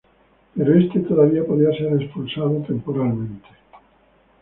[0.55, 3.47] Pero este todavía podía ser expulsado temporalmente.